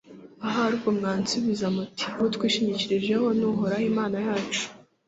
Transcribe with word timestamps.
Ahari 0.47 0.73
ubwo 0.75 0.89
mwansubiza 0.97 1.65
muti 1.75 2.05
’Uwo 2.17 2.27
twishingikirijeho 2.35 3.25
ni 3.37 3.45
Uhoraho 3.51 3.85
Imana 3.91 4.17
yacu’, 4.27 4.63